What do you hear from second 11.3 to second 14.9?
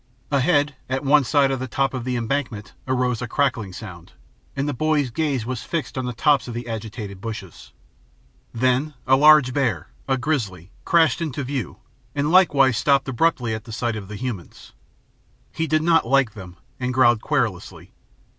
view, and likewise stopped abruptly, at sight of the humans.